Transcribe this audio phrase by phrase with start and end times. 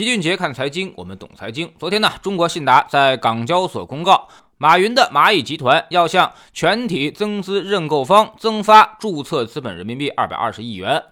[0.00, 1.70] 齐俊杰看财经，我们懂财经。
[1.78, 11.02] 昨天呢，中国信达在港交所公告，马云的蚂蚁集团要向全体增资认购方增发注册资本人民币二百二十亿元。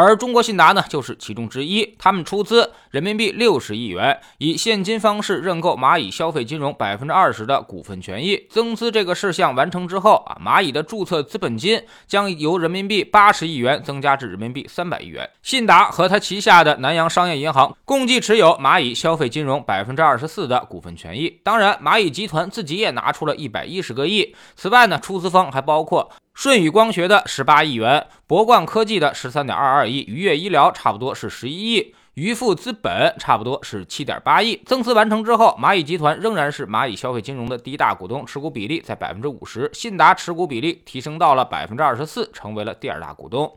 [0.00, 1.96] 而中国信达呢，就是其中之一。
[1.98, 8.46] 他们出资人民币六十亿元，以现金方式认购蚂蚁消费金融百分之二十的股份权益。
[8.48, 15.28] 增资这个事项完成之后啊，蚂蚁的注册资本金将由人民币八十亿元增加至人民币三百亿元。
[15.42, 21.40] 信达和他旗下的南洋商业银行共计持有蚂蚁消费金融百分之二十四的股份权益。
[21.42, 24.32] 当然，蚂蚁集团自己也拿出了一百一十个亿。
[24.54, 26.08] 此外呢，出资方还包括。
[26.38, 34.54] 舜宇光学的十八亿元，博冠科技的十三点二二亿，愉悦医疗差不多是十一亿，余富资本差不多是七点八亿。
[34.64, 43.52] 增资完成之后，蚂蚁集团仍然是蚂蚁消费金融的第一大股东，持股比例在百分之五十，信达持股比例提升到了百分之二十四，成为了第二大股东。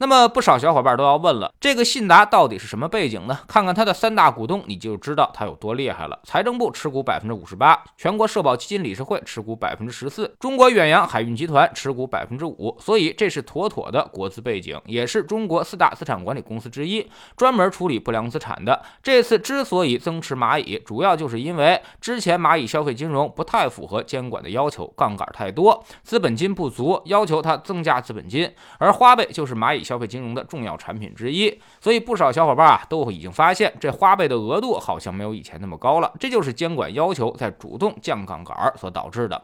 [0.00, 3.40] 那么不少小伙伴都要问了，这个信达到底是什么背景呢？
[3.46, 6.18] 看看它的三大股东，你就知道它有多厉害了。
[6.24, 18.80] 财政部持股百分之五十八，全国社保基金理事会持股百分之十四，中国远洋海运集团持股百分之五，所以这是妥妥的国资背景，也是中国四大资产管理公司之一，专门处理不良资产的。
[19.02, 29.84] 这次之所以增持蚂蚁，主要就是因为之前蚂蚁消费金融不太符合监管的要求，杠杆太多，资本金不足，要求它增加资本金，而花呗就是蚂蚁。
[29.90, 39.42] 消费金融的重要产品之一，所以不少小伙伴啊都已经发现，这花呗的额度好像没有以前那么高了，这就是监管要求在主动降杠杆所导致的。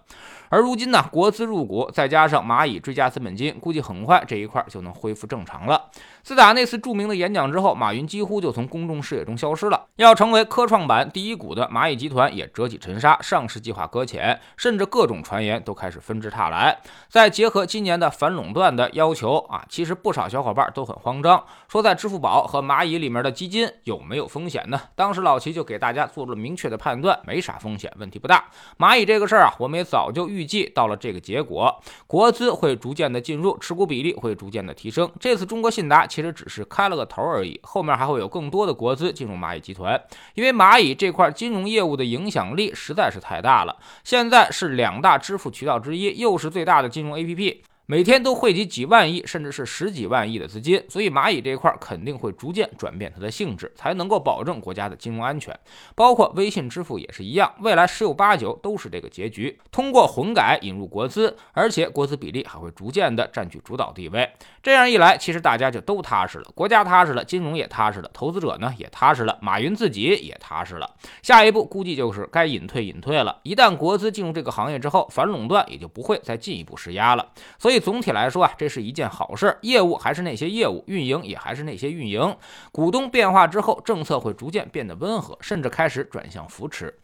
[0.48, 5.90] 而如今呢，国资入股，再加上蚂蚁追加资本金，估计很快这一块就能恢复正常了。
[6.26, 9.86] 自打那次著名的演讲之后，马云几乎就从公众视野中消失了。
[9.94, 16.80] 要成为科创板第一股的蚂蚁集团也折戟沉沙，上市计划搁浅，甚至各种传言都开始纷至沓来。
[17.08, 24.80] 再结合今年的反垄断的要求啊，其实不少小伙伴都很慌张，说在支付宝和蚂蚁里面的基金有没有风险呢？
[24.96, 28.46] 当时老齐就给大家做了明确的判断，没啥风险，问题不大。
[28.76, 35.08] 蚂蚁这个事儿啊，我们也早就预计到了这个结果，国资会逐渐的进入，持股比例会逐渐的提升。
[35.20, 36.04] 这次中国信达。
[36.16, 47.58] 其实只是开了个头而已，后面还会有更多的国资进入蚂蚁集团，因为蚂蚁这块金融业务的影响力实在是太大了，现在是两大支付渠道之一，又是最大的金融 APP。
[47.88, 55.56] 每天都汇集几万亿，甚至是十几万亿的资金，所以蚂蚁这一块肯定会逐渐转变它的性质，才能够保证国家的金融安全。
[55.94, 59.56] 包括微信支付也是一样，未来十有八九都是这个结局。
[59.70, 64.28] 通过混改引入国资，而且国资比例还会逐渐的占据主导地位。
[64.60, 70.92] 这样一来，其实大家就都踏实了，国家踏实了，金融也踏实了，投资者呢也踏实了，马云自己也踏实了。
[71.22, 73.38] 下一步估计就是该隐退隐退了。
[73.44, 77.30] 一旦国资进入这个行业之后，反垄断也就不会再进一步施压了。
[77.60, 77.75] 所以。
[77.78, 79.56] 总体来说啊，这是一件好事。
[79.62, 82.36] 业务还是那些业务，运营也还是那些运营。
[82.72, 86.94] 股东变化之后，政策会逐渐变得温和，甚至开始转向扶持。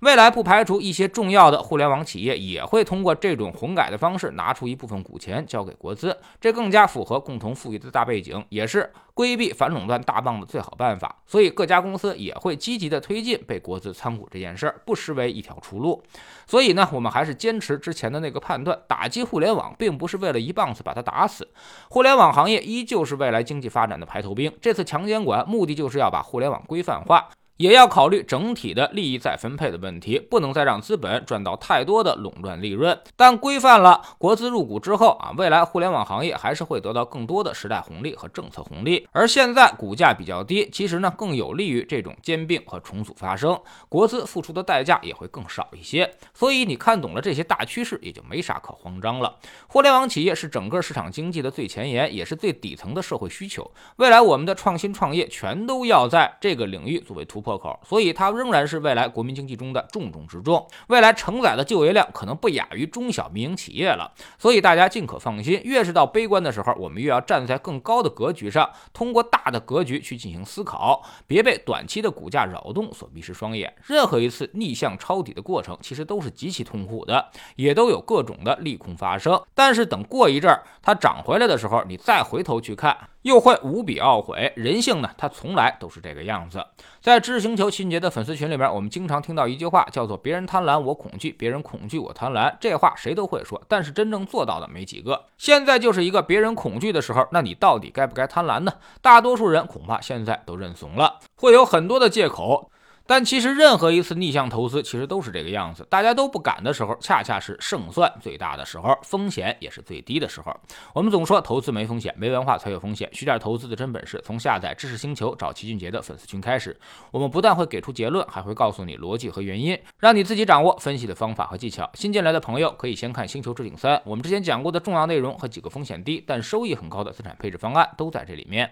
[0.00, 8.90] 未来不排除一些重要的互联网企业也会通过这种混改的方式拿出一部分股权交给国资，这更加符合共同富裕的大背景，也是。
[9.14, 16.02] 规避反垄断大棒的最好办法，所以各家公司也会积极的推进被国资参股这件事儿，不失为一条出路。
[16.46, 21.48] 所以呢，我们还是坚持之前的那个判断，打击互联网并不是为了一棒子把它打死，
[21.90, 24.52] 互联网行业依旧是未来经济发展的排头兵。
[24.60, 27.28] 这次强监管目的就是要把互联网规范化。
[27.56, 32.98] 也要考虑整体的利益再分配的问题，不能再让资本赚到太多的垄断利润。
[33.14, 39.06] 但规范了国资入股之后啊，未来互联网行业还是会得到更多的时代红利和政策红利。
[39.12, 46.10] 而现在股价比较低，其实呢更有利于这种兼并和重组发生，国资付出的代价也会更少一些。
[46.34, 49.36] 所以你看懂了这些大趋势，也就没啥可慌张了。
[49.68, 53.70] 互联网企业是整个市场经济的最前沿，也是最底层的社会需求。
[53.96, 57.52] 未来我们的创新创业全都要在这个领域作为突破。
[57.52, 60.66] 口，所以它仍然是未来国民经济中的重中之重。
[60.88, 65.60] 未来承载的就业量可能不亚于中小民营企业了，所以大家尽可放心。
[65.64, 73.74] 越是到悲观的时候，我们越要站在更高的格局上，通过大的格局去进行思考，别被短期的股价扰动所迷失双眼。
[73.84, 79.40] 任何一次逆向抄底的过程，其实都是极其痛苦的，也都有各种的利空发生。
[79.54, 82.96] 但是等过一阵儿它涨回来的时候，你再回头去看。
[83.22, 86.66] 又会无比懊悔，人性呢，它从来都是这个样子。
[87.00, 92.54] 在日星球秦杰的粉丝群里面，我们经常听到一句话，叫做“别人贪婪我恐惧，别人恐惧我贪婪”。
[92.60, 95.24] 这话谁都会说，但是真正做到的没几个。
[95.38, 98.72] 现在就是一个别人恐惧的时候，那你到底该不该贪婪呢？
[99.00, 102.70] 大多数人恐怕现在都认怂了，会有很多的借口。
[103.06, 105.86] 但其实任何一次逆向投资，其实都是这个样子。
[105.90, 110.54] 大家都不敢的时候，恰恰是胜算最大的时候，风险也是最低的时候。
[110.94, 113.08] 我们总说投资没风险，没文化才有风险。
[113.12, 116.78] 学点投资的真本事，从下载知识星球找齐俊杰的粉丝群开始。
[117.10, 121.90] 我们不但会给出结论，还会告诉你逻辑和原因，让你自己掌握分析的方法和技巧。
[121.94, 128.70] 新进来的朋友可以先看《星球置顶三》，我们之前讲过的重要内容和几个风险低但收益很高的资产配置方案都在这里面。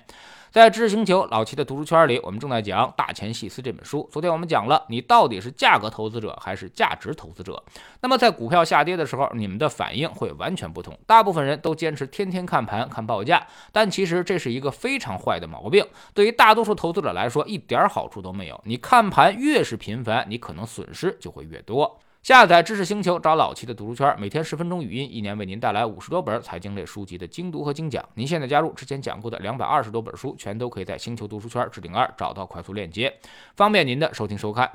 [0.51, 4.09] 在知识星球老齐的读书圈里，我们正在讲《大钱细思》这本书。
[4.21, 7.65] 昨天我们讲了，你到底是价格投资者还是价值投资者？
[8.03, 10.95] 那么在股票下跌的时候，你们的反应会完全不同。
[11.07, 15.83] 大部分人都坚持天天看盘、看报价，但其实这是一个非常坏的毛病。
[16.13, 18.61] 对于大多数投资者来说，一点好处都没有。
[18.67, 21.99] 你看盘越是频繁，你可能损失就会越多。
[22.23, 28.07] 下载知识星球，找老七的读书圈，每天十分钟语音，一年为您带来五十多本财经类书籍的精读和精讲。
[28.15, 33.19] 您现在加入之前讲过的两百二十多本书，全都可以在星球读书圈置顶二找到快速链接，
[33.57, 34.71] 方便您的收听收看。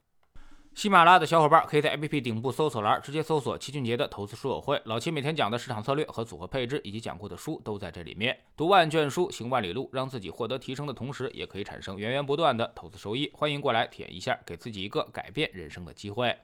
[0.74, 8.36] 喜马拉雅的小伙伴可以在 APP 顶部搜索栏直接搜索“齐俊杰的投资书友会”，老七每天讲的市场策略和组合配置，以及讲过的书都在这里面。
[8.58, 13.30] 读万卷书，行万里路，让自己获得提升的同时，也可以产生源源不断的投资收益。
[13.36, 16.36] 欢迎过来体验一下，给自己一个改变人生的机会。